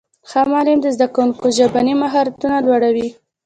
[0.29, 2.35] ښه معلم د زدهکوونکو ژبنی مهارت
[2.67, 3.09] لوړوي.